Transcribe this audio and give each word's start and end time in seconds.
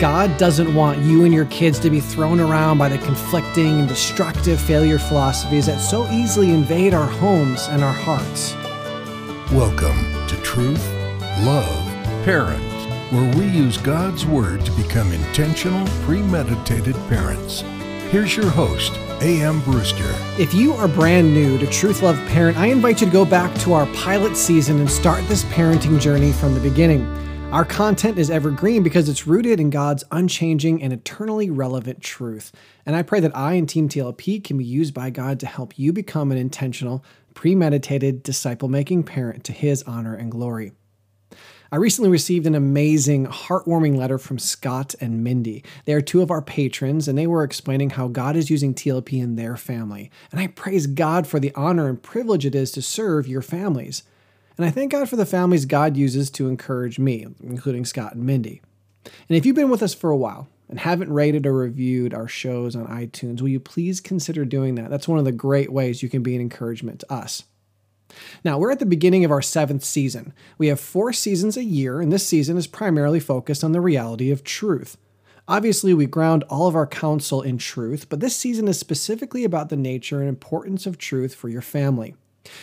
God 0.00 0.36
doesn't 0.38 0.74
want 0.74 0.98
you 0.98 1.24
and 1.24 1.32
your 1.32 1.44
kids 1.46 1.78
to 1.78 1.88
be 1.88 2.00
thrown 2.00 2.40
around 2.40 2.78
by 2.78 2.88
the 2.88 2.98
conflicting 2.98 3.78
and 3.78 3.88
destructive 3.88 4.60
failure 4.60 4.98
philosophies 4.98 5.66
that 5.66 5.78
so 5.78 6.10
easily 6.10 6.50
invade 6.50 6.92
our 6.92 7.06
homes 7.06 7.68
and 7.68 7.84
our 7.84 7.92
hearts. 7.92 8.54
Welcome 9.52 10.26
to 10.26 10.36
Truth, 10.42 10.84
Love, 11.42 11.84
Parent, 12.24 12.60
where 13.12 13.36
we 13.36 13.46
use 13.46 13.78
God's 13.78 14.26
Word 14.26 14.66
to 14.66 14.72
become 14.72 15.12
intentional, 15.12 15.86
premeditated 16.02 16.96
parents. 17.08 17.60
Here's 18.10 18.36
your 18.36 18.50
host, 18.50 18.92
A.M. 19.22 19.60
Brewster. 19.62 20.12
If 20.38 20.52
you 20.52 20.72
are 20.72 20.88
brand 20.88 21.32
new 21.32 21.56
to 21.58 21.66
Truth 21.68 22.02
Love 22.02 22.18
Parent, 22.26 22.58
I 22.58 22.66
invite 22.66 23.00
you 23.00 23.06
to 23.06 23.12
go 23.12 23.24
back 23.24 23.54
to 23.60 23.72
our 23.74 23.86
pilot 23.94 24.36
season 24.36 24.80
and 24.80 24.90
start 24.90 25.26
this 25.28 25.44
parenting 25.44 26.00
journey 26.00 26.32
from 26.32 26.52
the 26.52 26.60
beginning. 26.60 27.23
Our 27.54 27.64
content 27.64 28.18
is 28.18 28.30
evergreen 28.30 28.82
because 28.82 29.08
it's 29.08 29.28
rooted 29.28 29.60
in 29.60 29.70
God's 29.70 30.02
unchanging 30.10 30.82
and 30.82 30.92
eternally 30.92 31.50
relevant 31.50 32.00
truth. 32.00 32.50
And 32.84 32.96
I 32.96 33.04
pray 33.04 33.20
that 33.20 33.36
I 33.36 33.52
and 33.52 33.68
Team 33.68 33.88
TLP 33.88 34.42
can 34.42 34.58
be 34.58 34.64
used 34.64 34.92
by 34.92 35.10
God 35.10 35.38
to 35.38 35.46
help 35.46 35.78
you 35.78 35.92
become 35.92 36.32
an 36.32 36.36
intentional, 36.36 37.04
premeditated, 37.34 38.24
disciple 38.24 38.66
making 38.66 39.04
parent 39.04 39.44
to 39.44 39.52
His 39.52 39.84
honor 39.84 40.16
and 40.16 40.32
glory. 40.32 40.72
I 41.70 41.76
recently 41.76 42.10
received 42.10 42.44
an 42.48 42.56
amazing, 42.56 43.26
heartwarming 43.26 43.96
letter 43.96 44.18
from 44.18 44.40
Scott 44.40 44.96
and 45.00 45.22
Mindy. 45.22 45.62
They 45.84 45.92
are 45.92 46.00
two 46.00 46.22
of 46.22 46.32
our 46.32 46.42
patrons, 46.42 47.06
and 47.06 47.16
they 47.16 47.28
were 47.28 47.44
explaining 47.44 47.90
how 47.90 48.08
God 48.08 48.34
is 48.34 48.50
using 48.50 48.74
TLP 48.74 49.22
in 49.22 49.36
their 49.36 49.56
family. 49.56 50.10
And 50.32 50.40
I 50.40 50.48
praise 50.48 50.88
God 50.88 51.24
for 51.24 51.38
the 51.38 51.54
honor 51.54 51.88
and 51.88 52.02
privilege 52.02 52.44
it 52.44 52.56
is 52.56 52.72
to 52.72 52.82
serve 52.82 53.28
your 53.28 53.42
families. 53.42 54.02
And 54.56 54.64
I 54.64 54.70
thank 54.70 54.92
God 54.92 55.08
for 55.08 55.16
the 55.16 55.26
families 55.26 55.66
God 55.66 55.96
uses 55.96 56.30
to 56.30 56.48
encourage 56.48 56.98
me, 56.98 57.26
including 57.42 57.84
Scott 57.84 58.14
and 58.14 58.24
Mindy. 58.24 58.62
And 59.04 59.36
if 59.36 59.44
you've 59.44 59.56
been 59.56 59.70
with 59.70 59.82
us 59.82 59.94
for 59.94 60.10
a 60.10 60.16
while 60.16 60.48
and 60.68 60.78
haven't 60.78 61.12
rated 61.12 61.46
or 61.46 61.52
reviewed 61.52 62.14
our 62.14 62.28
shows 62.28 62.76
on 62.76 62.86
iTunes, 62.86 63.40
will 63.40 63.48
you 63.48 63.60
please 63.60 64.00
consider 64.00 64.44
doing 64.44 64.76
that? 64.76 64.90
That's 64.90 65.08
one 65.08 65.18
of 65.18 65.24
the 65.24 65.32
great 65.32 65.72
ways 65.72 66.02
you 66.02 66.08
can 66.08 66.22
be 66.22 66.34
an 66.34 66.40
encouragement 66.40 67.00
to 67.00 67.12
us. 67.12 67.44
Now, 68.44 68.58
we're 68.58 68.70
at 68.70 68.78
the 68.78 68.86
beginning 68.86 69.24
of 69.24 69.30
our 69.30 69.42
seventh 69.42 69.84
season. 69.84 70.32
We 70.56 70.68
have 70.68 70.78
four 70.78 71.12
seasons 71.12 71.56
a 71.56 71.64
year, 71.64 72.00
and 72.00 72.12
this 72.12 72.26
season 72.26 72.56
is 72.56 72.66
primarily 72.66 73.18
focused 73.18 73.64
on 73.64 73.72
the 73.72 73.80
reality 73.80 74.30
of 74.30 74.44
truth. 74.44 74.96
Obviously, 75.48 75.92
we 75.92 76.06
ground 76.06 76.44
all 76.44 76.68
of 76.68 76.76
our 76.76 76.86
counsel 76.86 77.42
in 77.42 77.58
truth, 77.58 78.08
but 78.08 78.20
this 78.20 78.36
season 78.36 78.68
is 78.68 78.78
specifically 78.78 79.44
about 79.44 79.68
the 79.68 79.76
nature 79.76 80.20
and 80.20 80.28
importance 80.28 80.86
of 80.86 80.96
truth 80.96 81.34
for 81.34 81.48
your 81.48 81.60
family. 81.60 82.14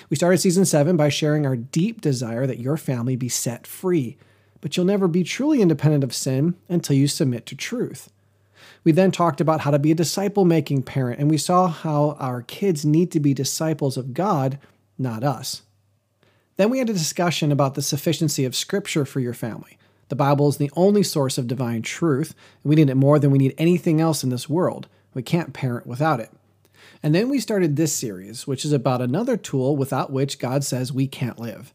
We 0.09 0.17
started 0.17 0.37
season 0.37 0.65
seven 0.65 0.97
by 0.97 1.09
sharing 1.09 1.45
our 1.45 1.55
deep 1.55 2.01
desire 2.01 2.45
that 2.47 2.59
your 2.59 2.77
family 2.77 3.15
be 3.15 3.29
set 3.29 3.65
free, 3.65 4.17
but 4.61 4.75
you'll 4.75 4.85
never 4.85 5.07
be 5.07 5.23
truly 5.23 5.61
independent 5.61 6.03
of 6.03 6.13
sin 6.13 6.55
until 6.69 6.95
you 6.95 7.07
submit 7.07 7.45
to 7.47 7.55
truth. 7.55 8.11
We 8.83 8.91
then 8.91 9.11
talked 9.11 9.41
about 9.41 9.61
how 9.61 9.71
to 9.71 9.79
be 9.79 9.91
a 9.91 9.95
disciple 9.95 10.45
making 10.45 10.83
parent, 10.83 11.19
and 11.19 11.29
we 11.29 11.37
saw 11.37 11.67
how 11.67 12.15
our 12.19 12.41
kids 12.41 12.85
need 12.85 13.11
to 13.11 13.19
be 13.19 13.33
disciples 13.33 13.97
of 13.97 14.13
God, 14.13 14.59
not 14.97 15.23
us. 15.23 15.61
Then 16.57 16.69
we 16.69 16.79
had 16.79 16.89
a 16.89 16.93
discussion 16.93 17.51
about 17.51 17.75
the 17.75 17.81
sufficiency 17.81 18.45
of 18.45 18.55
Scripture 18.55 19.05
for 19.05 19.19
your 19.19 19.33
family. 19.33 19.77
The 20.09 20.15
Bible 20.15 20.49
is 20.49 20.57
the 20.57 20.71
only 20.75 21.03
source 21.03 21.37
of 21.37 21.47
divine 21.47 21.81
truth, 21.81 22.35
and 22.63 22.69
we 22.69 22.75
need 22.75 22.89
it 22.89 22.95
more 22.95 23.17
than 23.17 23.31
we 23.31 23.37
need 23.37 23.55
anything 23.57 24.01
else 24.01 24.23
in 24.23 24.29
this 24.29 24.49
world. 24.49 24.87
We 25.13 25.23
can't 25.23 25.53
parent 25.53 25.87
without 25.87 26.19
it. 26.19 26.29
And 27.03 27.15
then 27.15 27.29
we 27.29 27.39
started 27.39 27.75
this 27.75 27.93
series, 27.93 28.45
which 28.45 28.63
is 28.63 28.71
about 28.71 29.01
another 29.01 29.35
tool 29.35 29.75
without 29.75 30.11
which 30.11 30.39
God 30.39 30.63
says 30.63 30.93
we 30.93 31.07
can't 31.07 31.39
live. 31.39 31.73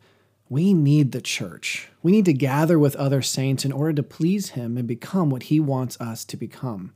We 0.48 0.72
need 0.72 1.10
the 1.10 1.20
church. 1.20 1.88
We 2.02 2.12
need 2.12 2.26
to 2.26 2.32
gather 2.32 2.78
with 2.78 2.94
other 2.94 3.22
saints 3.22 3.64
in 3.64 3.72
order 3.72 3.94
to 3.94 4.02
please 4.04 4.50
Him 4.50 4.76
and 4.76 4.86
become 4.86 5.28
what 5.28 5.44
He 5.44 5.58
wants 5.58 6.00
us 6.00 6.24
to 6.26 6.36
become. 6.36 6.92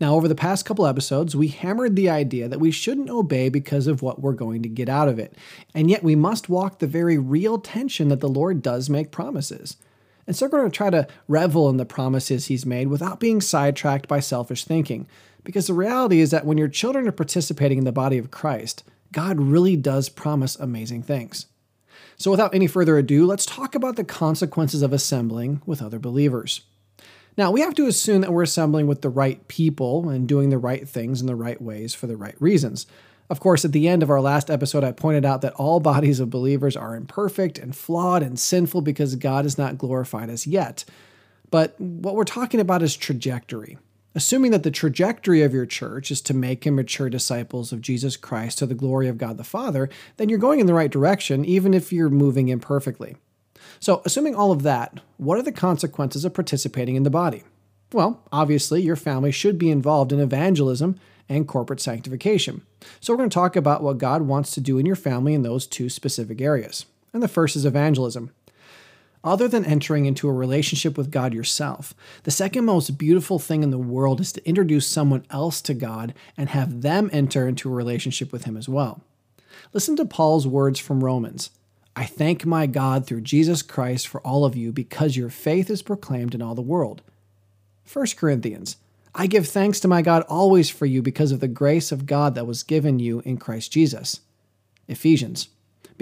Now, 0.00 0.14
over 0.14 0.28
the 0.28 0.34
past 0.34 0.64
couple 0.64 0.86
episodes, 0.86 1.34
we 1.34 1.48
hammered 1.48 1.96
the 1.96 2.10
idea 2.10 2.48
that 2.48 2.60
we 2.60 2.70
shouldn't 2.70 3.10
obey 3.10 3.48
because 3.48 3.86
of 3.88 4.02
what 4.02 4.20
we're 4.20 4.32
going 4.32 4.62
to 4.62 4.68
get 4.68 4.88
out 4.88 5.08
of 5.08 5.18
it. 5.18 5.34
And 5.74 5.90
yet, 5.90 6.04
we 6.04 6.14
must 6.14 6.48
walk 6.48 6.78
the 6.78 6.86
very 6.86 7.18
real 7.18 7.58
tension 7.58 8.08
that 8.08 8.20
the 8.20 8.28
Lord 8.28 8.62
does 8.62 8.88
make 8.88 9.10
promises. 9.10 9.76
And 10.26 10.36
so, 10.36 10.46
we're 10.46 10.58
going 10.58 10.70
to 10.70 10.76
try 10.76 10.90
to 10.90 11.08
revel 11.26 11.68
in 11.68 11.76
the 11.76 11.84
promises 11.84 12.46
He's 12.46 12.66
made 12.66 12.88
without 12.88 13.18
being 13.18 13.40
sidetracked 13.40 14.06
by 14.06 14.20
selfish 14.20 14.64
thinking. 14.64 15.08
Because 15.44 15.66
the 15.66 15.74
reality 15.74 16.20
is 16.20 16.30
that 16.30 16.46
when 16.46 16.58
your 16.58 16.68
children 16.68 17.08
are 17.08 17.12
participating 17.12 17.78
in 17.78 17.84
the 17.84 17.92
body 17.92 18.18
of 18.18 18.30
Christ, 18.30 18.84
God 19.12 19.40
really 19.40 19.76
does 19.76 20.08
promise 20.08 20.56
amazing 20.56 21.02
things. 21.02 21.46
So, 22.16 22.30
without 22.30 22.54
any 22.54 22.66
further 22.66 22.98
ado, 22.98 23.26
let's 23.26 23.46
talk 23.46 23.74
about 23.74 23.96
the 23.96 24.04
consequences 24.04 24.82
of 24.82 24.92
assembling 24.92 25.60
with 25.66 25.82
other 25.82 25.98
believers. 25.98 26.62
Now, 27.36 27.50
we 27.50 27.62
have 27.62 27.74
to 27.74 27.86
assume 27.86 28.20
that 28.20 28.32
we're 28.32 28.42
assembling 28.42 28.86
with 28.86 29.02
the 29.02 29.08
right 29.08 29.46
people 29.48 30.08
and 30.08 30.28
doing 30.28 30.50
the 30.50 30.58
right 30.58 30.86
things 30.86 31.20
in 31.20 31.26
the 31.26 31.34
right 31.34 31.60
ways 31.60 31.94
for 31.94 32.06
the 32.06 32.16
right 32.16 32.36
reasons. 32.40 32.86
Of 33.30 33.40
course, 33.40 33.64
at 33.64 33.72
the 33.72 33.88
end 33.88 34.02
of 34.02 34.10
our 34.10 34.20
last 34.20 34.50
episode, 34.50 34.84
I 34.84 34.92
pointed 34.92 35.24
out 35.24 35.40
that 35.40 35.54
all 35.54 35.80
bodies 35.80 36.20
of 36.20 36.30
believers 36.30 36.76
are 36.76 36.94
imperfect 36.94 37.58
and 37.58 37.74
flawed 37.74 38.22
and 38.22 38.38
sinful 38.38 38.82
because 38.82 39.16
God 39.16 39.46
is 39.46 39.56
not 39.56 39.78
glorified 39.78 40.28
as 40.28 40.46
yet. 40.46 40.84
But 41.50 41.78
what 41.80 42.14
we're 42.14 42.24
talking 42.24 42.60
about 42.60 42.82
is 42.82 42.96
trajectory. 42.96 43.78
Assuming 44.14 44.50
that 44.50 44.62
the 44.62 44.70
trajectory 44.70 45.42
of 45.42 45.54
your 45.54 45.64
church 45.64 46.10
is 46.10 46.20
to 46.22 46.34
make 46.34 46.66
and 46.66 46.76
mature 46.76 47.08
disciples 47.08 47.72
of 47.72 47.80
Jesus 47.80 48.18
Christ 48.18 48.58
to 48.58 48.66
the 48.66 48.74
glory 48.74 49.08
of 49.08 49.16
God 49.16 49.38
the 49.38 49.44
Father, 49.44 49.88
then 50.18 50.28
you're 50.28 50.38
going 50.38 50.60
in 50.60 50.66
the 50.66 50.74
right 50.74 50.90
direction, 50.90 51.44
even 51.46 51.72
if 51.72 51.92
you're 51.92 52.10
moving 52.10 52.48
imperfectly. 52.48 53.16
So, 53.80 54.02
assuming 54.04 54.34
all 54.34 54.52
of 54.52 54.62
that, 54.64 55.00
what 55.16 55.38
are 55.38 55.42
the 55.42 55.50
consequences 55.50 56.24
of 56.26 56.34
participating 56.34 56.94
in 56.94 57.04
the 57.04 57.10
body? 57.10 57.42
Well, 57.92 58.22
obviously, 58.30 58.82
your 58.82 58.96
family 58.96 59.32
should 59.32 59.58
be 59.58 59.70
involved 59.70 60.12
in 60.12 60.20
evangelism 60.20 60.98
and 61.28 61.48
corporate 61.48 61.80
sanctification. 61.80 62.66
So, 63.00 63.12
we're 63.12 63.18
going 63.18 63.30
to 63.30 63.34
talk 63.34 63.56
about 63.56 63.82
what 63.82 63.96
God 63.96 64.22
wants 64.22 64.50
to 64.52 64.60
do 64.60 64.76
in 64.76 64.84
your 64.84 64.96
family 64.96 65.32
in 65.32 65.42
those 65.42 65.66
two 65.66 65.88
specific 65.88 66.42
areas. 66.42 66.84
And 67.14 67.22
the 67.22 67.28
first 67.28 67.56
is 67.56 67.64
evangelism 67.64 68.30
other 69.24 69.48
than 69.48 69.64
entering 69.64 70.06
into 70.06 70.28
a 70.28 70.32
relationship 70.32 70.96
with 70.96 71.10
God 71.10 71.32
yourself. 71.32 71.94
The 72.24 72.30
second 72.30 72.64
most 72.64 72.98
beautiful 72.98 73.38
thing 73.38 73.62
in 73.62 73.70
the 73.70 73.78
world 73.78 74.20
is 74.20 74.32
to 74.32 74.48
introduce 74.48 74.86
someone 74.86 75.24
else 75.30 75.60
to 75.62 75.74
God 75.74 76.14
and 76.36 76.48
have 76.48 76.82
them 76.82 77.08
enter 77.12 77.46
into 77.46 77.70
a 77.70 77.74
relationship 77.74 78.32
with 78.32 78.44
Him 78.44 78.56
as 78.56 78.68
well. 78.68 79.02
Listen 79.72 79.96
to 79.96 80.04
Paul's 80.04 80.46
words 80.46 80.78
from 80.78 81.04
Romans. 81.04 81.50
I 81.94 82.04
thank 82.04 82.46
my 82.46 82.66
God 82.66 83.06
through 83.06 83.20
Jesus 83.20 83.62
Christ 83.62 84.08
for 84.08 84.20
all 84.22 84.44
of 84.44 84.56
you 84.56 84.72
because 84.72 85.16
your 85.16 85.30
faith 85.30 85.70
is 85.70 85.82
proclaimed 85.82 86.34
in 86.34 86.42
all 86.42 86.54
the 86.54 86.62
world. 86.62 87.02
1 87.90 88.06
Corinthians. 88.16 88.76
I 89.14 89.26
give 89.26 89.46
thanks 89.46 89.78
to 89.80 89.88
my 89.88 90.00
God 90.00 90.24
always 90.28 90.70
for 90.70 90.86
you 90.86 91.02
because 91.02 91.32
of 91.32 91.40
the 91.40 91.48
grace 91.48 91.92
of 91.92 92.06
God 92.06 92.34
that 92.34 92.46
was 92.46 92.62
given 92.62 92.98
you 92.98 93.20
in 93.20 93.36
Christ 93.36 93.70
Jesus. 93.70 94.20
Ephesians. 94.88 95.48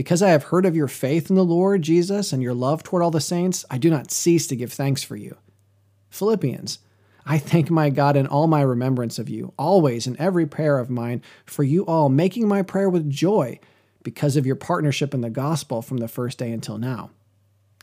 Because 0.00 0.22
I 0.22 0.30
have 0.30 0.44
heard 0.44 0.64
of 0.64 0.74
your 0.74 0.88
faith 0.88 1.28
in 1.28 1.36
the 1.36 1.44
Lord 1.44 1.82
Jesus 1.82 2.32
and 2.32 2.42
your 2.42 2.54
love 2.54 2.82
toward 2.82 3.02
all 3.02 3.10
the 3.10 3.20
saints, 3.20 3.66
I 3.70 3.76
do 3.76 3.90
not 3.90 4.10
cease 4.10 4.46
to 4.46 4.56
give 4.56 4.72
thanks 4.72 5.02
for 5.02 5.14
you. 5.14 5.36
Philippians, 6.08 6.78
I 7.26 7.36
thank 7.36 7.70
my 7.70 7.90
God 7.90 8.16
in 8.16 8.26
all 8.26 8.46
my 8.46 8.62
remembrance 8.62 9.18
of 9.18 9.28
you, 9.28 9.52
always 9.58 10.06
in 10.06 10.18
every 10.18 10.46
prayer 10.46 10.78
of 10.78 10.88
mine, 10.88 11.20
for 11.44 11.64
you 11.64 11.84
all, 11.84 12.08
making 12.08 12.48
my 12.48 12.62
prayer 12.62 12.88
with 12.88 13.10
joy 13.10 13.60
because 14.02 14.38
of 14.38 14.46
your 14.46 14.56
partnership 14.56 15.12
in 15.12 15.20
the 15.20 15.28
gospel 15.28 15.82
from 15.82 15.98
the 15.98 16.08
first 16.08 16.38
day 16.38 16.50
until 16.50 16.78
now. 16.78 17.10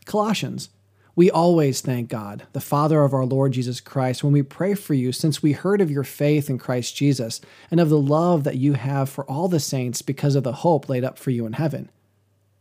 Colossians, 0.04 0.70
we 1.14 1.30
always 1.30 1.80
thank 1.80 2.08
God, 2.08 2.48
the 2.52 2.60
Father 2.60 3.04
of 3.04 3.14
our 3.14 3.26
Lord 3.26 3.52
Jesus 3.52 3.80
Christ, 3.80 4.24
when 4.24 4.32
we 4.32 4.42
pray 4.42 4.74
for 4.74 4.94
you, 4.94 5.12
since 5.12 5.40
we 5.40 5.52
heard 5.52 5.80
of 5.80 5.88
your 5.88 6.02
faith 6.02 6.50
in 6.50 6.58
Christ 6.58 6.96
Jesus 6.96 7.40
and 7.70 7.78
of 7.78 7.90
the 7.90 8.00
love 8.00 8.42
that 8.42 8.56
you 8.56 8.72
have 8.72 9.08
for 9.08 9.24
all 9.30 9.46
the 9.46 9.60
saints 9.60 10.02
because 10.02 10.34
of 10.34 10.42
the 10.42 10.52
hope 10.52 10.88
laid 10.88 11.04
up 11.04 11.16
for 11.16 11.30
you 11.30 11.46
in 11.46 11.52
heaven. 11.52 11.88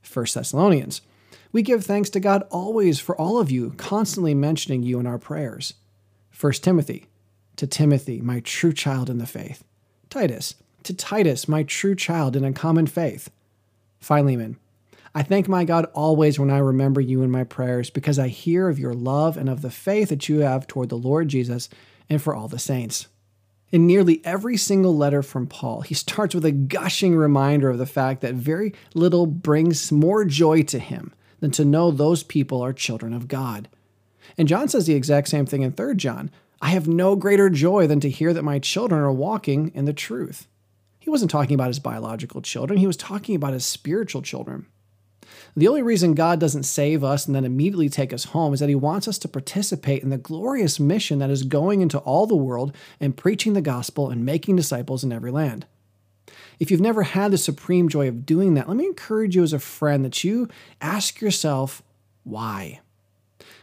1 0.01 0.25
Thessalonians. 0.33 1.01
We 1.51 1.61
give 1.61 1.85
thanks 1.85 2.09
to 2.11 2.19
God 2.19 2.43
always 2.49 2.99
for 2.99 3.19
all 3.19 3.39
of 3.39 3.49
you, 3.49 3.73
constantly 3.77 4.33
mentioning 4.33 4.83
you 4.83 4.99
in 4.99 5.07
our 5.07 5.17
prayers. 5.17 5.73
1 6.39 6.53
Timothy. 6.53 7.07
To 7.55 7.65
Timothy, 7.65 8.21
my 8.21 8.39
true 8.41 8.73
child 8.73 9.09
in 9.09 9.17
the 9.17 9.25
faith. 9.25 9.63
Titus. 10.09 10.55
To 10.83 10.93
Titus, 10.93 11.47
my 11.47 11.63
true 11.63 11.95
child 11.95 12.35
in 12.35 12.45
a 12.45 12.53
common 12.53 12.87
faith. 12.87 13.29
Philemon. 13.99 14.57
I 15.15 15.23
thank 15.23 15.47
my 15.47 15.63
God 15.63 15.85
always 15.93 16.37
when 16.37 16.51
I 16.51 16.59
remember 16.59 17.01
you 17.01 17.23
in 17.23 17.31
my 17.31 17.43
prayers, 17.43 17.89
because 17.89 18.19
I 18.19 18.27
hear 18.27 18.69
of 18.69 18.77
your 18.77 18.93
love 18.93 19.35
and 19.35 19.49
of 19.49 19.63
the 19.63 19.71
faith 19.71 20.09
that 20.09 20.29
you 20.29 20.39
have 20.39 20.67
toward 20.67 20.89
the 20.89 20.95
Lord 20.95 21.29
Jesus 21.29 21.69
and 22.09 22.21
for 22.21 22.35
all 22.35 22.47
the 22.47 22.59
saints. 22.59 23.07
In 23.69 23.85
nearly 23.85 24.21
every 24.23 24.55
single 24.55 24.95
letter 24.95 25.21
from 25.21 25.45
Paul, 25.45 25.81
he 25.81 25.93
starts 25.93 26.33
with 26.33 26.45
a 26.45 26.51
gushing 26.51 27.15
reminder 27.15 27.69
of 27.69 27.77
the 27.77 27.85
fact 27.85 28.21
that 28.21 28.33
very 28.33 28.73
little 28.93 29.25
brings 29.25 29.91
more 29.91 30.23
joy 30.23 30.63
to 30.63 30.79
him 30.79 31.13
than 31.41 31.51
to 31.51 31.65
know 31.65 31.91
those 31.91 32.23
people 32.23 32.61
are 32.61 32.71
children 32.71 33.13
of 33.13 33.27
God. 33.27 33.67
And 34.37 34.47
John 34.47 34.69
says 34.69 34.85
the 34.85 34.95
exact 34.95 35.27
same 35.27 35.45
thing 35.45 35.63
in 35.63 35.73
3 35.73 35.95
John 35.95 36.31
I 36.61 36.69
have 36.69 36.87
no 36.87 37.15
greater 37.15 37.49
joy 37.49 37.85
than 37.87 37.99
to 37.99 38.09
hear 38.09 38.33
that 38.33 38.43
my 38.43 38.57
children 38.57 39.01
are 39.01 39.11
walking 39.11 39.71
in 39.75 39.85
the 39.85 39.93
truth. 39.93 40.47
He 40.97 41.09
wasn't 41.09 41.29
talking 41.29 41.53
about 41.53 41.67
his 41.67 41.79
biological 41.79 42.41
children, 42.41 42.79
he 42.79 42.87
was 42.87 42.97
talking 42.97 43.35
about 43.35 43.53
his 43.53 43.65
spiritual 43.65 44.21
children. 44.21 44.67
The 45.57 45.67
only 45.67 45.81
reason 45.81 46.13
God 46.13 46.39
doesn't 46.39 46.63
save 46.63 47.03
us 47.03 47.25
and 47.25 47.35
then 47.35 47.43
immediately 47.43 47.89
take 47.89 48.13
us 48.13 48.25
home 48.25 48.53
is 48.53 48.59
that 48.59 48.69
He 48.69 48.75
wants 48.75 49.07
us 49.07 49.17
to 49.17 49.27
participate 49.27 50.03
in 50.03 50.11
the 50.11 50.17
glorious 50.19 50.79
mission 50.79 51.17
that 51.17 51.31
is 51.31 51.41
going 51.41 51.81
into 51.81 51.97
all 51.97 52.27
the 52.27 52.35
world 52.35 52.75
and 52.99 53.17
preaching 53.17 53.53
the 53.53 53.61
gospel 53.61 54.11
and 54.11 54.23
making 54.23 54.55
disciples 54.55 55.03
in 55.03 55.11
every 55.11 55.31
land. 55.31 55.65
If 56.59 56.69
you've 56.69 56.79
never 56.79 57.01
had 57.01 57.31
the 57.31 57.39
supreme 57.39 57.89
joy 57.89 58.07
of 58.07 58.23
doing 58.23 58.53
that, 58.53 58.67
let 58.67 58.77
me 58.77 58.85
encourage 58.85 59.35
you 59.35 59.41
as 59.41 59.51
a 59.51 59.57
friend 59.57 60.05
that 60.05 60.23
you 60.23 60.47
ask 60.79 61.21
yourself, 61.21 61.81
why? 62.23 62.81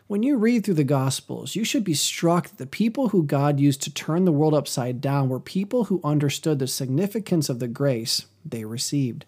When 0.09 0.25
you 0.25 0.37
read 0.37 0.65
through 0.65 0.75
the 0.75 0.83
Gospels, 0.83 1.55
you 1.55 1.63
should 1.63 1.85
be 1.85 1.95
struck 1.95 2.49
that 2.49 2.59
the 2.59 2.67
people 2.67 3.11
who 3.11 3.23
God 3.23 3.61
used 3.61 3.83
to 3.83 3.95
turn 3.95 4.25
the 4.25 4.33
world 4.33 4.53
upside 4.53 5.01
down 5.01 5.29
were 5.29 5.39
people 5.39 5.85
who 5.85 6.01
understood 6.03 6.59
the 6.59 6.67
significance 6.67 7.49
of 7.49 7.61
the 7.61 7.69
grace 7.69 8.27
they 8.45 8.65
received. 8.65 9.27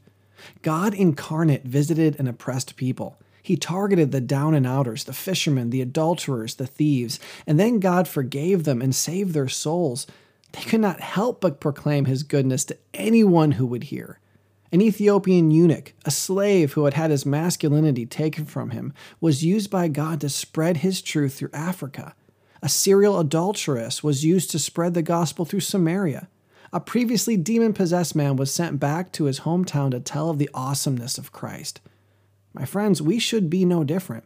God 0.62 0.94
incarnate 0.94 1.64
visited 1.64 2.18
an 2.18 2.26
oppressed 2.26 2.76
people. 2.76 3.18
He 3.42 3.56
targeted 3.56 4.10
the 4.10 4.20
down 4.20 4.54
and 4.54 4.66
outers, 4.66 5.04
the 5.04 5.12
fishermen, 5.12 5.70
the 5.70 5.80
adulterers, 5.80 6.56
the 6.56 6.66
thieves, 6.66 7.20
and 7.46 7.60
then 7.60 7.78
God 7.78 8.08
forgave 8.08 8.64
them 8.64 8.82
and 8.82 8.94
saved 8.94 9.34
their 9.34 9.48
souls. 9.48 10.06
They 10.52 10.62
could 10.62 10.80
not 10.80 11.00
help 11.00 11.40
but 11.40 11.60
proclaim 11.60 12.06
his 12.06 12.24
goodness 12.24 12.64
to 12.64 12.78
anyone 12.92 13.52
who 13.52 13.66
would 13.66 13.84
hear. 13.84 14.18
An 14.72 14.80
Ethiopian 14.80 15.52
eunuch, 15.52 15.94
a 16.04 16.10
slave 16.10 16.72
who 16.72 16.86
had 16.86 16.94
had 16.94 17.12
his 17.12 17.24
masculinity 17.24 18.04
taken 18.04 18.44
from 18.46 18.70
him, 18.70 18.92
was 19.20 19.44
used 19.44 19.70
by 19.70 19.86
God 19.86 20.20
to 20.22 20.28
spread 20.28 20.78
his 20.78 21.00
truth 21.00 21.34
through 21.34 21.50
Africa. 21.52 22.14
A 22.62 22.68
serial 22.68 23.20
adulteress 23.20 24.02
was 24.02 24.24
used 24.24 24.50
to 24.50 24.58
spread 24.58 24.94
the 24.94 25.02
gospel 25.02 25.44
through 25.44 25.60
Samaria. 25.60 26.28
A 26.72 26.80
previously 26.80 27.36
demon 27.36 27.72
possessed 27.72 28.16
man 28.16 28.36
was 28.36 28.52
sent 28.52 28.80
back 28.80 29.12
to 29.12 29.24
his 29.24 29.40
hometown 29.40 29.90
to 29.92 30.00
tell 30.00 30.30
of 30.30 30.38
the 30.38 30.50
awesomeness 30.52 31.18
of 31.18 31.32
Christ. 31.32 31.80
My 32.52 32.64
friends, 32.64 33.00
we 33.00 33.18
should 33.18 33.48
be 33.48 33.64
no 33.64 33.84
different. 33.84 34.24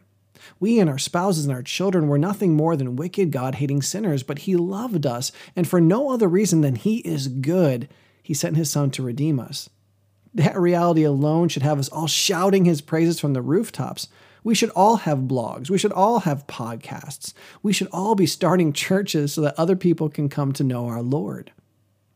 We 0.59 0.79
and 0.79 0.89
our 0.89 0.97
spouses 0.97 1.45
and 1.45 1.53
our 1.53 1.61
children 1.61 2.07
were 2.07 2.17
nothing 2.17 2.55
more 2.55 2.75
than 2.75 2.95
wicked, 2.95 3.31
God 3.31 3.55
hating 3.55 3.83
sinners, 3.83 4.23
but 4.23 4.39
He 4.39 4.55
loved 4.55 5.05
us, 5.05 5.31
and 5.55 5.67
for 5.67 5.79
no 5.79 6.11
other 6.11 6.27
reason 6.27 6.61
than 6.61 6.75
He 6.75 6.97
is 6.99 7.27
good, 7.27 7.87
He 8.23 8.33
sent 8.33 8.57
His 8.57 8.71
Son 8.71 8.89
to 8.91 9.03
redeem 9.03 9.39
us. 9.39 9.69
That 10.33 10.57
reality 10.57 11.03
alone 11.03 11.49
should 11.49 11.63
have 11.63 11.77
us 11.79 11.89
all 11.89 12.07
shouting 12.07 12.65
his 12.65 12.81
praises 12.81 13.19
from 13.19 13.33
the 13.33 13.41
rooftops. 13.41 14.07
We 14.43 14.55
should 14.55 14.69
all 14.71 14.97
have 14.97 15.19
blogs. 15.19 15.69
We 15.69 15.77
should 15.77 15.91
all 15.91 16.21
have 16.21 16.47
podcasts. 16.47 17.33
We 17.61 17.73
should 17.73 17.89
all 17.91 18.15
be 18.15 18.25
starting 18.25 18.73
churches 18.73 19.33
so 19.33 19.41
that 19.41 19.59
other 19.59 19.75
people 19.75 20.09
can 20.09 20.29
come 20.29 20.53
to 20.53 20.63
know 20.63 20.87
our 20.87 21.01
Lord. 21.01 21.51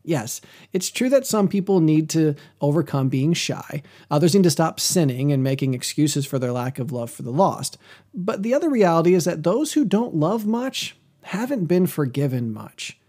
Yes, 0.05 0.39
it's 0.71 0.91
true 0.91 1.09
that 1.09 1.25
some 1.25 1.47
people 1.47 1.79
need 1.79 2.09
to 2.11 2.35
overcome 2.61 3.09
being 3.09 3.33
shy. 3.33 3.81
Others 4.11 4.35
need 4.35 4.43
to 4.43 4.51
stop 4.51 4.79
sinning 4.79 5.31
and 5.31 5.43
making 5.43 5.73
excuses 5.73 6.27
for 6.27 6.37
their 6.37 6.51
lack 6.51 6.77
of 6.77 6.91
love 6.91 7.09
for 7.09 7.23
the 7.23 7.31
lost. 7.31 7.77
But 8.13 8.43
the 8.43 8.53
other 8.53 8.69
reality 8.69 9.15
is 9.15 9.25
that 9.25 9.41
those 9.41 9.73
who 9.73 9.83
don't 9.83 10.15
love 10.15 10.45
much 10.45 10.95
haven't 11.23 11.65
been 11.65 11.87
forgiven 11.87 12.53
much, 12.53 12.99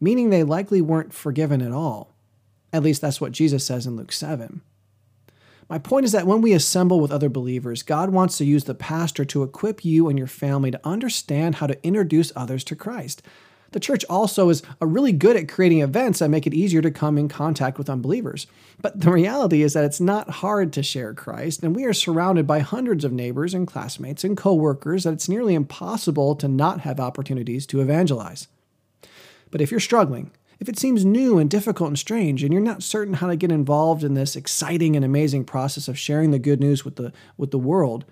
meaning 0.00 0.30
they 0.30 0.42
likely 0.42 0.80
weren't 0.80 1.12
forgiven 1.12 1.60
at 1.60 1.72
all. 1.72 2.14
At 2.72 2.82
least 2.82 3.02
that's 3.02 3.20
what 3.20 3.32
Jesus 3.32 3.66
says 3.66 3.86
in 3.86 3.96
Luke 3.96 4.12
7. 4.12 4.62
My 5.68 5.78
point 5.78 6.06
is 6.06 6.12
that 6.12 6.26
when 6.26 6.40
we 6.40 6.54
assemble 6.54 6.98
with 6.98 7.12
other 7.12 7.28
believers, 7.28 7.82
God 7.82 8.08
wants 8.08 8.38
to 8.38 8.44
use 8.46 8.64
the 8.64 8.74
pastor 8.74 9.26
to 9.26 9.42
equip 9.42 9.84
you 9.84 10.08
and 10.08 10.18
your 10.18 10.26
family 10.26 10.70
to 10.70 10.80
understand 10.82 11.56
how 11.56 11.66
to 11.66 11.86
introduce 11.86 12.32
others 12.34 12.64
to 12.64 12.76
Christ. 12.76 13.20
The 13.72 13.80
church 13.80 14.04
also 14.08 14.48
is 14.48 14.62
uh, 14.80 14.86
really 14.86 15.12
good 15.12 15.36
at 15.36 15.48
creating 15.48 15.80
events 15.80 16.20
that 16.20 16.30
make 16.30 16.46
it 16.46 16.54
easier 16.54 16.80
to 16.80 16.90
come 16.90 17.18
in 17.18 17.28
contact 17.28 17.76
with 17.76 17.90
unbelievers. 17.90 18.46
But 18.80 19.00
the 19.00 19.10
reality 19.10 19.62
is 19.62 19.74
that 19.74 19.84
it's 19.84 20.00
not 20.00 20.30
hard 20.30 20.72
to 20.72 20.82
share 20.82 21.12
Christ, 21.12 21.62
and 21.62 21.76
we 21.76 21.84
are 21.84 21.92
surrounded 21.92 22.46
by 22.46 22.60
hundreds 22.60 23.04
of 23.04 23.12
neighbors 23.12 23.52
and 23.52 23.66
classmates 23.66 24.24
and 24.24 24.36
coworkers 24.36 25.04
that 25.04 25.12
it's 25.12 25.28
nearly 25.28 25.54
impossible 25.54 26.34
to 26.36 26.48
not 26.48 26.80
have 26.80 26.98
opportunities 26.98 27.66
to 27.66 27.80
evangelize. 27.80 28.48
But 29.50 29.60
if 29.60 29.70
you're 29.70 29.80
struggling, 29.80 30.30
if 30.60 30.68
it 30.68 30.78
seems 30.78 31.04
new 31.04 31.38
and 31.38 31.48
difficult 31.48 31.88
and 31.88 31.98
strange, 31.98 32.42
and 32.42 32.52
you're 32.52 32.62
not 32.62 32.82
certain 32.82 33.14
how 33.14 33.28
to 33.28 33.36
get 33.36 33.52
involved 33.52 34.02
in 34.02 34.14
this 34.14 34.34
exciting 34.34 34.96
and 34.96 35.04
amazing 35.04 35.44
process 35.44 35.88
of 35.88 35.98
sharing 35.98 36.30
the 36.30 36.38
good 36.38 36.60
news 36.60 36.84
with 36.84 36.96
the, 36.96 37.12
with 37.36 37.50
the 37.50 37.58
world, 37.58 38.04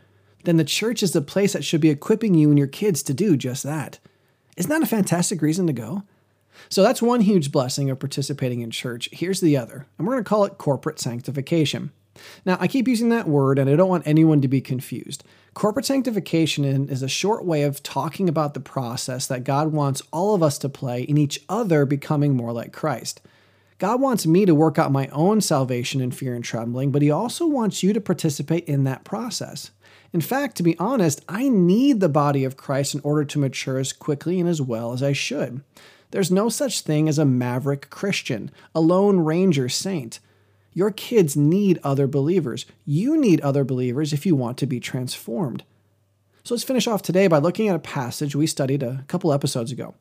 then 0.44 0.58
the 0.58 0.64
church 0.64 1.02
is 1.02 1.12
the 1.12 1.22
place 1.22 1.54
that 1.54 1.64
should 1.64 1.80
be 1.80 1.90
equipping 1.90 2.34
you 2.34 2.50
and 2.50 2.58
your 2.58 2.68
kids 2.68 3.02
to 3.02 3.14
do 3.14 3.36
just 3.36 3.62
that. 3.62 3.98
Isn't 4.56 4.70
that 4.70 4.82
a 4.82 4.86
fantastic 4.86 5.42
reason 5.42 5.66
to 5.66 5.72
go? 5.72 6.02
So 6.68 6.82
that's 6.82 7.02
one 7.02 7.20
huge 7.20 7.52
blessing 7.52 7.90
of 7.90 7.98
participating 7.98 8.60
in 8.60 8.70
church. 8.70 9.08
Here's 9.12 9.40
the 9.40 9.56
other, 9.56 9.86
and 9.98 10.06
we're 10.06 10.14
going 10.14 10.24
to 10.24 10.28
call 10.28 10.44
it 10.44 10.58
corporate 10.58 10.98
sanctification. 10.98 11.92
Now, 12.46 12.56
I 12.58 12.66
keep 12.66 12.88
using 12.88 13.10
that 13.10 13.28
word, 13.28 13.58
and 13.58 13.68
I 13.68 13.76
don't 13.76 13.90
want 13.90 14.06
anyone 14.06 14.40
to 14.40 14.48
be 14.48 14.62
confused. 14.62 15.22
Corporate 15.52 15.84
sanctification 15.84 16.88
is 16.88 17.02
a 17.02 17.08
short 17.08 17.44
way 17.44 17.62
of 17.62 17.82
talking 17.82 18.28
about 18.28 18.54
the 18.54 18.60
process 18.60 19.26
that 19.26 19.44
God 19.44 19.72
wants 19.72 20.02
all 20.12 20.34
of 20.34 20.42
us 20.42 20.58
to 20.58 20.68
play 20.68 21.02
in 21.02 21.18
each 21.18 21.42
other 21.48 21.84
becoming 21.84 22.34
more 22.34 22.52
like 22.52 22.72
Christ. 22.72 23.20
God 23.78 24.00
wants 24.00 24.26
me 24.26 24.46
to 24.46 24.54
work 24.54 24.78
out 24.78 24.90
my 24.90 25.08
own 25.08 25.42
salvation 25.42 26.00
in 26.00 26.10
fear 26.10 26.34
and 26.34 26.44
trembling, 26.44 26.90
but 26.90 27.02
He 27.02 27.10
also 27.10 27.46
wants 27.46 27.82
you 27.82 27.92
to 27.92 28.00
participate 28.00 28.64
in 28.64 28.84
that 28.84 29.04
process. 29.04 29.70
In 30.16 30.22
fact, 30.22 30.56
to 30.56 30.62
be 30.62 30.78
honest, 30.78 31.22
I 31.28 31.50
need 31.50 32.00
the 32.00 32.08
body 32.08 32.44
of 32.44 32.56
Christ 32.56 32.94
in 32.94 33.02
order 33.04 33.22
to 33.26 33.38
mature 33.38 33.78
as 33.78 33.92
quickly 33.92 34.40
and 34.40 34.48
as 34.48 34.62
well 34.62 34.94
as 34.94 35.02
I 35.02 35.12
should. 35.12 35.60
There's 36.10 36.30
no 36.30 36.48
such 36.48 36.80
thing 36.80 37.06
as 37.06 37.18
a 37.18 37.26
maverick 37.26 37.90
Christian, 37.90 38.50
a 38.74 38.80
lone 38.80 39.20
ranger 39.20 39.68
saint. 39.68 40.18
Your 40.72 40.90
kids 40.90 41.36
need 41.36 41.78
other 41.82 42.06
believers. 42.06 42.64
You 42.86 43.20
need 43.20 43.42
other 43.42 43.62
believers 43.62 44.14
if 44.14 44.24
you 44.24 44.34
want 44.34 44.56
to 44.56 44.66
be 44.66 44.80
transformed. 44.80 45.64
So 46.44 46.54
let's 46.54 46.64
finish 46.64 46.86
off 46.86 47.02
today 47.02 47.26
by 47.26 47.36
looking 47.36 47.68
at 47.68 47.76
a 47.76 47.78
passage 47.78 48.34
we 48.34 48.46
studied 48.46 48.82
a 48.82 49.04
couple 49.08 49.34
episodes 49.34 49.70
ago. 49.70 49.96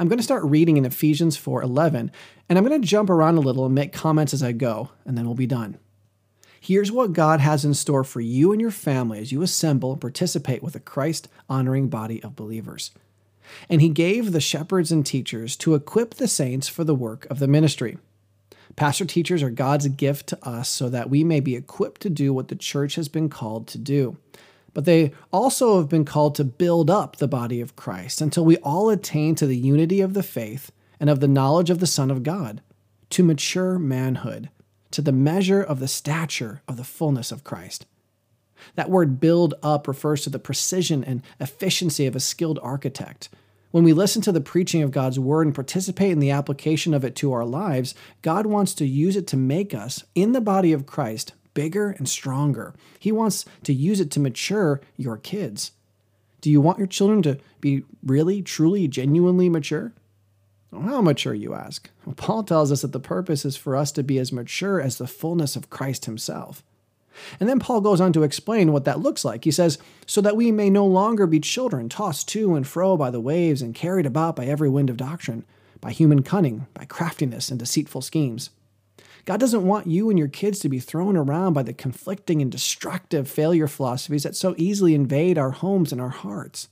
I'm 0.00 0.08
going 0.08 0.18
to 0.18 0.24
start 0.24 0.42
reading 0.42 0.78
in 0.78 0.84
Ephesians 0.84 1.38
4:11, 1.38 2.10
and 2.48 2.58
I'm 2.58 2.64
going 2.64 2.82
to 2.82 2.88
jump 2.88 3.08
around 3.08 3.36
a 3.36 3.40
little 3.40 3.66
and 3.66 3.74
make 3.76 3.92
comments 3.92 4.34
as 4.34 4.42
I 4.42 4.50
go, 4.50 4.90
and 5.04 5.16
then 5.16 5.26
we'll 5.26 5.36
be 5.36 5.46
done. 5.46 5.78
Here's 6.60 6.92
what 6.92 7.14
God 7.14 7.40
has 7.40 7.64
in 7.64 7.74
store 7.74 8.04
for 8.04 8.20
you 8.20 8.52
and 8.52 8.60
your 8.60 8.70
family 8.70 9.18
as 9.18 9.32
you 9.32 9.42
assemble 9.42 9.92
and 9.92 10.00
participate 10.00 10.62
with 10.62 10.76
a 10.76 10.80
Christ 10.80 11.26
honoring 11.48 11.88
body 11.88 12.22
of 12.22 12.36
believers. 12.36 12.92
And 13.68 13.80
he 13.80 13.88
gave 13.88 14.30
the 14.30 14.40
shepherds 14.40 14.92
and 14.92 15.04
teachers 15.04 15.56
to 15.56 15.74
equip 15.74 16.14
the 16.14 16.28
saints 16.28 16.68
for 16.68 16.84
the 16.84 16.94
work 16.94 17.26
of 17.30 17.38
the 17.38 17.48
ministry 17.48 17.96
Pastor 18.76 19.04
teachers 19.04 19.42
are 19.42 19.50
God's 19.50 19.88
gift 19.88 20.28
to 20.28 20.48
us 20.48 20.68
so 20.68 20.88
that 20.88 21.10
we 21.10 21.24
may 21.24 21.40
be 21.40 21.56
equipped 21.56 22.00
to 22.02 22.10
do 22.10 22.32
what 22.32 22.48
the 22.48 22.56
church 22.56 22.94
has 22.94 23.08
been 23.08 23.28
called 23.28 23.66
to 23.68 23.78
do. 23.78 24.16
But 24.72 24.84
they 24.84 25.12
also 25.32 25.78
have 25.78 25.88
been 25.88 26.04
called 26.04 26.36
to 26.36 26.44
build 26.44 26.88
up 26.88 27.16
the 27.16 27.28
body 27.28 27.60
of 27.60 27.74
Christ 27.74 28.20
until 28.20 28.44
we 28.44 28.56
all 28.58 28.88
attain 28.88 29.34
to 29.36 29.46
the 29.46 29.56
unity 29.56 30.00
of 30.00 30.14
the 30.14 30.22
faith 30.22 30.70
and 31.00 31.10
of 31.10 31.20
the 31.20 31.28
knowledge 31.28 31.70
of 31.70 31.80
the 31.80 31.86
Son 31.86 32.10
of 32.10 32.22
God, 32.22 32.62
to 33.10 33.24
mature 33.24 33.78
manhood, 33.78 34.48
to 34.90 35.02
the 35.02 35.12
measure 35.12 35.62
of 35.62 35.80
the 35.80 35.88
stature 35.88 36.62
of 36.66 36.76
the 36.76 36.84
fullness 36.84 37.32
of 37.32 37.44
Christ. 37.44 37.86
That 38.74 38.90
word 38.90 39.20
build 39.20 39.54
up 39.62 39.88
refers 39.88 40.22
to 40.22 40.30
the 40.30 40.38
precision 40.38 41.02
and 41.02 41.22
efficiency 41.38 42.06
of 42.06 42.14
a 42.14 42.20
skilled 42.20 42.58
architect 42.62 43.30
when 43.70 43.84
we 43.84 43.92
listen 43.92 44.20
to 44.22 44.32
the 44.32 44.40
preaching 44.40 44.82
of 44.82 44.90
God's 44.90 45.18
word 45.18 45.46
and 45.46 45.54
participate 45.54 46.10
in 46.10 46.18
the 46.18 46.30
application 46.30 46.92
of 46.92 47.04
it 47.04 47.14
to 47.16 47.32
our 47.32 47.44
lives, 47.44 47.94
God 48.22 48.46
wants 48.46 48.74
to 48.74 48.86
use 48.86 49.16
it 49.16 49.26
to 49.28 49.36
make 49.36 49.72
us, 49.72 50.04
in 50.14 50.32
the 50.32 50.40
body 50.40 50.72
of 50.72 50.86
Christ, 50.86 51.34
bigger 51.54 51.90
and 51.90 52.08
stronger. 52.08 52.74
He 52.98 53.12
wants 53.12 53.44
to 53.64 53.72
use 53.72 54.00
it 54.00 54.10
to 54.12 54.20
mature 54.20 54.80
your 54.96 55.16
kids. 55.16 55.72
Do 56.40 56.50
you 56.50 56.60
want 56.60 56.78
your 56.78 56.88
children 56.88 57.22
to 57.22 57.38
be 57.60 57.84
really, 58.02 58.42
truly, 58.42 58.88
genuinely 58.88 59.48
mature? 59.48 59.92
How 60.72 61.02
mature, 61.02 61.34
you 61.34 61.54
ask? 61.54 61.90
Well, 62.04 62.14
Paul 62.14 62.44
tells 62.44 62.70
us 62.70 62.82
that 62.82 62.92
the 62.92 63.00
purpose 63.00 63.44
is 63.44 63.56
for 63.56 63.74
us 63.74 63.90
to 63.92 64.02
be 64.02 64.18
as 64.18 64.32
mature 64.32 64.80
as 64.80 64.98
the 64.98 65.06
fullness 65.06 65.56
of 65.56 65.70
Christ 65.70 66.04
himself. 66.04 66.62
And 67.38 67.48
then 67.48 67.58
Paul 67.58 67.80
goes 67.80 68.00
on 68.00 68.12
to 68.12 68.22
explain 68.22 68.72
what 68.72 68.84
that 68.84 69.00
looks 69.00 69.24
like. 69.24 69.44
He 69.44 69.50
says, 69.50 69.78
So 70.06 70.20
that 70.20 70.36
we 70.36 70.52
may 70.52 70.70
no 70.70 70.86
longer 70.86 71.26
be 71.26 71.40
children, 71.40 71.88
tossed 71.88 72.28
to 72.28 72.54
and 72.54 72.66
fro 72.66 72.96
by 72.96 73.10
the 73.10 73.20
waves 73.20 73.62
and 73.62 73.74
carried 73.74 74.06
about 74.06 74.36
by 74.36 74.46
every 74.46 74.68
wind 74.68 74.90
of 74.90 74.96
doctrine, 74.96 75.44
by 75.80 75.90
human 75.90 76.22
cunning, 76.22 76.66
by 76.72 76.84
craftiness 76.84 77.50
and 77.50 77.58
deceitful 77.58 78.02
schemes. 78.02 78.50
God 79.24 79.40
doesn't 79.40 79.66
want 79.66 79.86
you 79.86 80.08
and 80.08 80.18
your 80.18 80.28
kids 80.28 80.60
to 80.60 80.68
be 80.68 80.78
thrown 80.78 81.16
around 81.16 81.52
by 81.52 81.62
the 81.62 81.72
conflicting 81.72 82.40
and 82.40 82.50
destructive 82.50 83.28
failure 83.28 83.68
philosophies 83.68 84.22
that 84.22 84.36
so 84.36 84.54
easily 84.56 84.94
invade 84.94 85.36
our 85.36 85.50
homes 85.50 85.92
and 85.92 86.00
our 86.00 86.08
hearts. 86.10 86.68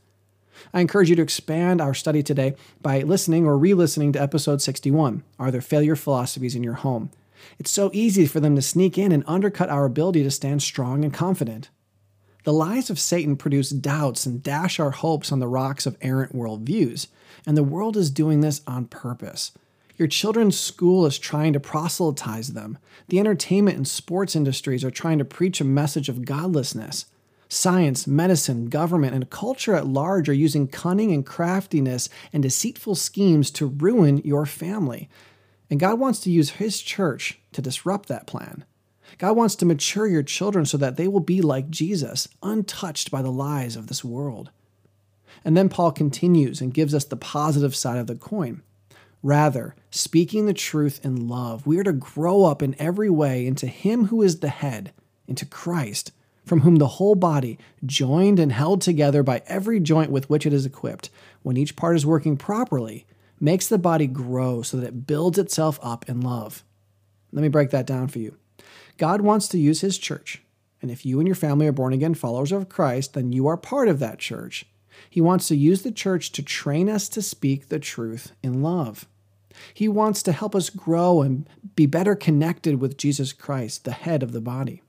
I 0.72 0.80
encourage 0.80 1.10
you 1.10 1.16
to 1.16 1.22
expand 1.22 1.80
our 1.80 1.94
study 1.94 2.22
today 2.22 2.54
by 2.82 3.02
listening 3.02 3.46
or 3.46 3.58
re 3.58 3.74
listening 3.74 4.12
to 4.12 4.22
episode 4.22 4.62
61 4.62 5.22
Are 5.38 5.50
There 5.50 5.60
Failure 5.60 5.96
Philosophies 5.96 6.54
in 6.54 6.62
Your 6.62 6.74
Home? 6.74 7.10
It's 7.58 7.70
so 7.70 7.90
easy 7.92 8.26
for 8.26 8.40
them 8.40 8.56
to 8.56 8.62
sneak 8.62 8.98
in 8.98 9.12
and 9.12 9.24
undercut 9.26 9.70
our 9.70 9.84
ability 9.84 10.22
to 10.22 10.30
stand 10.30 10.62
strong 10.62 11.04
and 11.04 11.12
confident. 11.12 11.70
The 12.44 12.52
lies 12.52 12.88
of 12.88 12.98
Satan 12.98 13.36
produce 13.36 13.70
doubts 13.70 14.24
and 14.24 14.42
dash 14.42 14.80
our 14.80 14.90
hopes 14.90 15.32
on 15.32 15.38
the 15.38 15.48
rocks 15.48 15.86
of 15.86 15.98
errant 16.00 16.34
worldviews, 16.34 17.08
and 17.46 17.56
the 17.56 17.62
world 17.62 17.96
is 17.96 18.10
doing 18.10 18.40
this 18.40 18.62
on 18.66 18.86
purpose. 18.86 19.52
Your 19.96 20.08
children's 20.08 20.58
school 20.58 21.04
is 21.06 21.18
trying 21.18 21.52
to 21.52 21.60
proselytize 21.60 22.48
them. 22.54 22.78
The 23.08 23.18
entertainment 23.18 23.76
and 23.76 23.86
sports 23.86 24.36
industries 24.36 24.84
are 24.84 24.92
trying 24.92 25.18
to 25.18 25.24
preach 25.24 25.60
a 25.60 25.64
message 25.64 26.08
of 26.08 26.24
godlessness. 26.24 27.06
Science, 27.48 28.06
medicine, 28.06 28.66
government, 28.66 29.14
and 29.14 29.30
culture 29.30 29.74
at 29.74 29.86
large 29.86 30.28
are 30.28 30.34
using 30.34 30.68
cunning 30.68 31.12
and 31.12 31.24
craftiness 31.24 32.10
and 32.32 32.42
deceitful 32.42 32.94
schemes 32.94 33.50
to 33.50 33.66
ruin 33.66 34.18
your 34.18 34.44
family. 34.44 35.08
And 35.70 35.80
God 35.80 35.98
wants 35.98 36.20
to 36.20 36.30
use 36.30 36.50
His 36.50 36.80
church 36.80 37.40
to 37.52 37.62
disrupt 37.62 38.08
that 38.08 38.26
plan. 38.26 38.64
God 39.16 39.34
wants 39.36 39.56
to 39.56 39.66
mature 39.66 40.06
your 40.06 40.22
children 40.22 40.66
so 40.66 40.76
that 40.76 40.96
they 40.96 41.08
will 41.08 41.20
be 41.20 41.40
like 41.40 41.70
Jesus, 41.70 42.28
untouched 42.42 43.10
by 43.10 43.22
the 43.22 43.32
lies 43.32 43.76
of 43.76 43.86
this 43.86 44.04
world. 44.04 44.50
And 45.42 45.56
then 45.56 45.70
Paul 45.70 45.92
continues 45.92 46.60
and 46.60 46.74
gives 46.74 46.94
us 46.94 47.04
the 47.04 47.16
positive 47.16 47.74
side 47.74 47.98
of 47.98 48.06
the 48.06 48.14
coin. 48.14 48.62
Rather, 49.22 49.74
speaking 49.90 50.46
the 50.46 50.52
truth 50.52 51.00
in 51.02 51.28
love, 51.28 51.66
we 51.66 51.78
are 51.78 51.84
to 51.84 51.92
grow 51.92 52.44
up 52.44 52.62
in 52.62 52.76
every 52.78 53.10
way 53.10 53.46
into 53.46 53.66
Him 53.66 54.06
who 54.06 54.20
is 54.22 54.40
the 54.40 54.48
head, 54.48 54.92
into 55.26 55.46
Christ, 55.46 56.12
from 56.48 56.60
whom 56.60 56.76
the 56.76 56.86
whole 56.86 57.14
body, 57.14 57.58
joined 57.84 58.38
and 58.38 58.50
held 58.50 58.80
together 58.80 59.22
by 59.22 59.42
every 59.46 59.78
joint 59.78 60.10
with 60.10 60.28
which 60.28 60.46
it 60.46 60.52
is 60.52 60.66
equipped, 60.66 61.10
when 61.42 61.56
each 61.56 61.76
part 61.76 61.96
is 61.96 62.06
working 62.06 62.36
properly, 62.36 63.06
makes 63.38 63.68
the 63.68 63.78
body 63.78 64.06
grow 64.06 64.62
so 64.62 64.76
that 64.76 64.86
it 64.86 65.06
builds 65.06 65.38
itself 65.38 65.78
up 65.82 66.08
in 66.08 66.20
love. 66.20 66.64
Let 67.32 67.42
me 67.42 67.48
break 67.48 67.70
that 67.70 67.86
down 67.86 68.08
for 68.08 68.18
you. 68.18 68.36
God 68.96 69.20
wants 69.20 69.46
to 69.48 69.58
use 69.58 69.80
His 69.80 69.98
church, 69.98 70.42
and 70.82 70.90
if 70.90 71.06
you 71.06 71.20
and 71.20 71.28
your 71.28 71.36
family 71.36 71.66
are 71.66 71.72
born 71.72 71.92
again 71.92 72.14
followers 72.14 72.52
of 72.52 72.68
Christ, 72.68 73.14
then 73.14 73.32
you 73.32 73.46
are 73.46 73.56
part 73.56 73.88
of 73.88 73.98
that 74.00 74.18
church. 74.18 74.66
He 75.08 75.20
wants 75.20 75.46
to 75.48 75.56
use 75.56 75.82
the 75.82 75.92
church 75.92 76.32
to 76.32 76.42
train 76.42 76.88
us 76.88 77.08
to 77.10 77.22
speak 77.22 77.68
the 77.68 77.78
truth 77.78 78.32
in 78.42 78.62
love. 78.62 79.06
He 79.74 79.88
wants 79.88 80.22
to 80.24 80.32
help 80.32 80.54
us 80.54 80.70
grow 80.70 81.22
and 81.22 81.48
be 81.74 81.86
better 81.86 82.14
connected 82.14 82.80
with 82.80 82.96
Jesus 82.96 83.32
Christ, 83.32 83.84
the 83.84 83.92
head 83.92 84.22
of 84.22 84.32
the 84.32 84.40
body. 84.40 84.82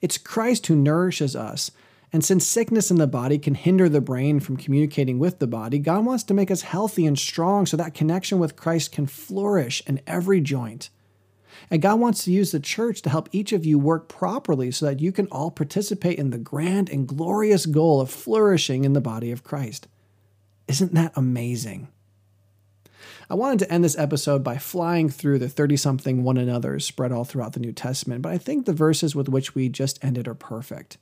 It's 0.00 0.18
Christ 0.18 0.66
who 0.66 0.76
nourishes 0.76 1.36
us. 1.36 1.70
And 2.12 2.24
since 2.24 2.46
sickness 2.46 2.90
in 2.90 2.98
the 2.98 3.06
body 3.06 3.38
can 3.38 3.54
hinder 3.54 3.88
the 3.88 4.00
brain 4.00 4.38
from 4.38 4.58
communicating 4.58 5.18
with 5.18 5.38
the 5.38 5.46
body, 5.46 5.78
God 5.78 6.04
wants 6.04 6.24
to 6.24 6.34
make 6.34 6.50
us 6.50 6.62
healthy 6.62 7.06
and 7.06 7.18
strong 7.18 7.64
so 7.64 7.76
that 7.78 7.94
connection 7.94 8.38
with 8.38 8.56
Christ 8.56 8.92
can 8.92 9.06
flourish 9.06 9.82
in 9.86 10.00
every 10.06 10.40
joint. 10.40 10.90
And 11.70 11.80
God 11.80 12.00
wants 12.00 12.24
to 12.24 12.32
use 12.32 12.52
the 12.52 12.60
church 12.60 13.00
to 13.02 13.10
help 13.10 13.28
each 13.32 13.52
of 13.52 13.64
you 13.64 13.78
work 13.78 14.08
properly 14.08 14.70
so 14.70 14.86
that 14.86 15.00
you 15.00 15.12
can 15.12 15.26
all 15.28 15.50
participate 15.50 16.18
in 16.18 16.30
the 16.30 16.38
grand 16.38 16.90
and 16.90 17.08
glorious 17.08 17.64
goal 17.66 18.00
of 18.00 18.10
flourishing 18.10 18.84
in 18.84 18.92
the 18.92 19.00
body 19.00 19.30
of 19.30 19.44
Christ. 19.44 19.88
Isn't 20.68 20.94
that 20.94 21.12
amazing? 21.16 21.88
I 23.32 23.34
wanted 23.34 23.60
to 23.60 23.72
end 23.72 23.82
this 23.82 23.96
episode 23.96 24.44
by 24.44 24.58
flying 24.58 25.08
through 25.08 25.38
the 25.38 25.48
30 25.48 25.78
something 25.78 26.22
one 26.22 26.36
another's 26.36 26.84
spread 26.84 27.12
all 27.12 27.24
throughout 27.24 27.54
the 27.54 27.60
New 27.60 27.72
Testament, 27.72 28.20
but 28.20 28.30
I 28.30 28.36
think 28.36 28.66
the 28.66 28.74
verses 28.74 29.16
with 29.16 29.26
which 29.26 29.54
we 29.54 29.70
just 29.70 29.98
ended 30.04 30.28
are 30.28 30.34
perfect. 30.34 30.98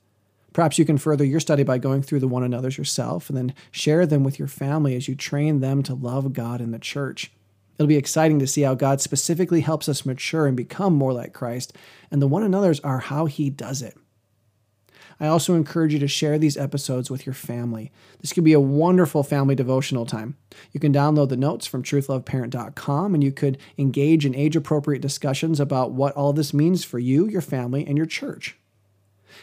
Perhaps 0.53 0.79
you 0.79 0.85
can 0.85 0.97
further 0.97 1.25
your 1.25 1.41
study 1.41 1.63
by 1.63 1.77
going 1.77 2.01
through 2.01 2.21
the 2.21 2.29
one 2.29 2.43
another's 2.43 2.77
yourself 2.77 3.27
and 3.27 3.37
then 3.37 3.53
share 3.69 4.05
them 4.05 4.23
with 4.23 4.39
your 4.39 4.47
family 4.47 4.95
as 4.95 5.09
you 5.09 5.13
train 5.13 5.59
them 5.59 5.83
to 5.83 5.93
love 5.93 6.31
God 6.31 6.61
and 6.61 6.73
the 6.73 6.79
church. 6.79 7.33
It'll 7.77 7.85
be 7.85 7.97
exciting 7.97 8.39
to 8.39 8.47
see 8.47 8.61
how 8.61 8.75
God 8.75 9.01
specifically 9.01 9.59
helps 9.59 9.89
us 9.89 10.05
mature 10.05 10.47
and 10.47 10.55
become 10.55 10.93
more 10.93 11.11
like 11.11 11.33
Christ, 11.33 11.75
and 12.11 12.21
the 12.21 12.29
one 12.29 12.43
another's 12.43 12.79
are 12.79 12.99
how 12.99 13.25
He 13.25 13.49
does 13.49 13.81
it. 13.81 13.97
I 15.21 15.27
also 15.27 15.53
encourage 15.53 15.93
you 15.93 15.99
to 15.99 16.07
share 16.07 16.39
these 16.39 16.57
episodes 16.57 17.11
with 17.11 17.27
your 17.27 17.35
family. 17.35 17.91
This 18.21 18.33
could 18.33 18.43
be 18.43 18.53
a 18.53 18.59
wonderful 18.59 19.21
family 19.21 19.53
devotional 19.53 20.07
time. 20.07 20.35
You 20.71 20.79
can 20.79 20.91
download 20.91 21.29
the 21.29 21.37
notes 21.37 21.67
from 21.67 21.83
truthloveparent.com 21.83 23.13
and 23.13 23.23
you 23.23 23.31
could 23.31 23.59
engage 23.77 24.25
in 24.25 24.33
age 24.33 24.55
appropriate 24.55 25.03
discussions 25.03 25.59
about 25.59 25.91
what 25.91 26.15
all 26.15 26.33
this 26.33 26.55
means 26.55 26.83
for 26.83 26.97
you, 26.97 27.27
your 27.27 27.41
family, 27.41 27.85
and 27.85 27.97
your 27.97 28.07
church. 28.07 28.57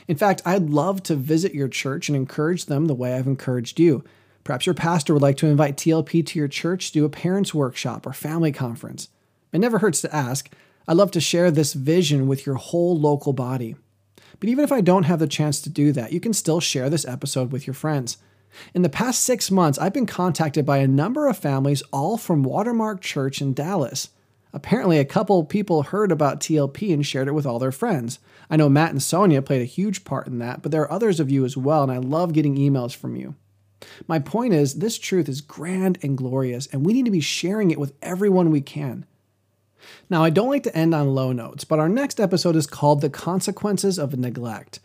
In 0.09 0.17
fact, 0.17 0.43
I'd 0.45 0.69
love 0.69 1.01
to 1.05 1.15
visit 1.15 1.55
your 1.55 1.69
church 1.69 2.09
and 2.09 2.17
encourage 2.17 2.67
them 2.67 2.87
the 2.87 2.95
way 2.95 3.15
I've 3.15 3.29
encouraged 3.29 3.79
you. 3.79 4.03
Perhaps 4.43 4.67
your 4.67 4.75
pastor 4.75 5.13
would 5.13 5.23
like 5.23 5.37
to 5.37 5.47
invite 5.47 5.77
TLP 5.77 6.27
to 6.27 6.39
your 6.41 6.49
church 6.49 6.89
to 6.89 7.01
do 7.01 7.05
a 7.05 7.09
parents' 7.09 7.55
workshop 7.55 8.05
or 8.05 8.13
family 8.13 8.51
conference. 8.51 9.11
It 9.53 9.61
never 9.61 9.79
hurts 9.79 10.01
to 10.01 10.15
ask. 10.15 10.51
I'd 10.89 10.97
love 10.97 11.13
to 11.13 11.21
share 11.21 11.53
this 11.53 11.75
vision 11.75 12.27
with 12.27 12.47
your 12.47 12.57
whole 12.57 12.99
local 12.99 13.33
body. 13.33 13.77
But 14.41 14.49
even 14.49 14.65
if 14.65 14.73
I 14.73 14.81
don't 14.81 15.05
have 15.05 15.19
the 15.19 15.27
chance 15.27 15.61
to 15.63 15.71
do 15.71 15.93
that, 15.93 16.13
you 16.13 16.21
can 16.21 16.33
still 16.33 16.61
share 16.61 16.89
this 16.89 17.07
episode 17.07 17.53
with 17.53 17.67
your 17.67 17.75
friends. 17.75 18.19
In 18.75 18.83
the 18.83 18.89
past 18.89 19.23
six 19.23 19.51
months, 19.51 19.79
I've 19.79 19.93
been 19.93 20.07
contacted 20.07 20.65
by 20.65 20.79
a 20.79 20.89
number 20.89 21.29
of 21.29 21.37
families, 21.37 21.83
all 21.93 22.17
from 22.17 22.43
Watermark 22.43 23.01
Church 23.01 23.41
in 23.41 23.53
Dallas. 23.53 24.11
Apparently, 24.53 24.99
a 24.99 25.05
couple 25.05 25.45
people 25.45 25.83
heard 25.83 26.11
about 26.11 26.41
TLP 26.41 26.93
and 26.93 27.05
shared 27.05 27.29
it 27.29 27.35
with 27.35 27.45
all 27.45 27.59
their 27.59 27.73
friends. 27.73 28.19
I 28.49 28.57
know 28.57 28.69
Matt 28.69 28.93
and 28.93 29.03
Sonia 29.03 29.43
played 29.43 29.61
a 29.61 29.67
huge 29.67 30.05
part 30.05 30.27
in 30.27 30.39
that, 30.39 30.63
but 30.63 30.73
there 30.73 30.83
are 30.83 30.93
others 30.93 31.21
of 31.21 31.31
you 31.31 31.45
as 31.45 31.57
well, 31.57 31.83
and 31.83 31.93
I 31.93 31.99
love 31.99 32.33
getting 32.33 32.57
emails 32.57 32.97
from 32.97 33.15
you. 33.15 33.35
My 34.07 34.19
point 34.19 34.55
is, 34.55 34.77
this 34.77 34.99
truth 34.99 35.29
is 35.29 35.41
grand 35.41 35.99
and 36.03 36.17
glorious, 36.17 36.67
and 36.69 36.85
we 36.85 36.95
need 36.95 37.05
to 37.05 37.11
be 37.11 37.21
sharing 37.21 37.71
it 37.71 37.79
with 37.79 37.93
everyone 38.03 38.51
we 38.51 38.61
can. 38.61 39.05
Now, 40.11 40.25
I 40.25 40.31
don't 40.31 40.49
like 40.49 40.63
to 40.65 40.77
end 40.77 40.95
on 40.95 41.15
low 41.15 41.33
notes, 41.33 41.65
but 41.65 41.79
our 41.79 41.89
next 41.89 42.21
episode 42.21 42.57
is 42.57 42.67
called 42.67 43.01
The 43.01 43.11
Consequences 43.11 43.99
of 43.99 44.19
Neglect. 44.19 44.81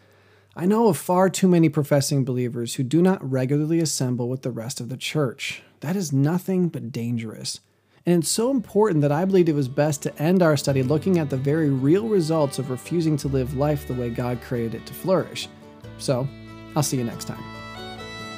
I 0.55 0.65
know 0.65 0.87
of 0.87 0.97
far 0.97 1.29
too 1.29 1.47
many 1.47 1.67
professing 1.67 2.23
believers 2.23 2.75
who 2.75 2.83
do 2.83 3.01
not 3.01 3.27
regularly 3.27 3.79
assemble 3.79 4.29
with 4.29 4.43
the 4.43 4.51
rest 4.51 4.79
of 4.79 4.89
the 4.89 4.97
church. 4.97 5.63
That 5.79 5.95
is 5.95 6.13
nothing 6.13 6.69
but 6.69 6.91
dangerous. 6.91 7.59
And 8.05 8.21
it's 8.21 8.31
so 8.31 8.51
important 8.51 9.01
that 9.01 9.11
I 9.11 9.25
believed 9.25 9.49
it 9.49 9.55
was 9.55 9.67
best 9.67 10.03
to 10.03 10.21
end 10.21 10.43
our 10.43 10.57
study 10.57 10.83
looking 10.83 11.17
at 11.17 11.29
the 11.29 11.37
very 11.37 11.69
real 11.69 12.07
results 12.07 12.59
of 12.59 12.69
refusing 12.69 13.17
to 13.17 13.27
live 13.27 13.57
life 13.57 13.87
the 13.87 13.93
way 13.93 14.09
God 14.09 14.41
created 14.41 14.75
it 14.75 14.85
to 14.87 14.93
flourish. 14.93 15.47
So, 15.97 16.27
I'll 16.75 16.83
see 16.83 16.97
you 16.97 17.03
next 17.03 17.25
time. 17.25 17.62